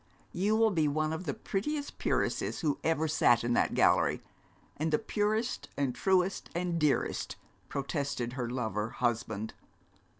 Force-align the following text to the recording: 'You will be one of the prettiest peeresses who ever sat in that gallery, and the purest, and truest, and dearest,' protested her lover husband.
'You 0.31 0.55
will 0.55 0.71
be 0.71 0.87
one 0.87 1.13
of 1.13 1.25
the 1.25 1.33
prettiest 1.35 1.99
peeresses 1.99 2.61
who 2.61 2.79
ever 2.83 3.07
sat 3.07 3.43
in 3.43 3.53
that 3.53 3.75
gallery, 3.75 4.19
and 4.75 4.91
the 4.91 4.97
purest, 4.97 5.69
and 5.77 5.93
truest, 5.93 6.49
and 6.55 6.79
dearest,' 6.79 7.35
protested 7.69 8.33
her 8.33 8.49
lover 8.49 8.89
husband. 8.89 9.53